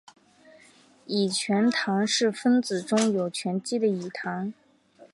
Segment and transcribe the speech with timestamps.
[1.05, 4.51] 己醛糖是分子中有醛基的己糖。